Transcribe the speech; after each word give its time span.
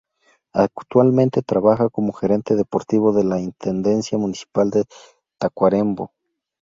Actualmente 0.55 1.43
trabaja 1.43 1.89
como 1.91 2.11
Gerente 2.11 2.55
Deportivo 2.55 3.15
en 3.19 3.29
la 3.29 3.39
Intendencia 3.39 4.17
Municipal 4.17 4.71
de 4.71 4.85
Tacuarembó. 5.37 6.09